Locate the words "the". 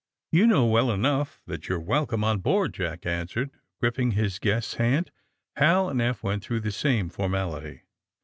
6.61-6.71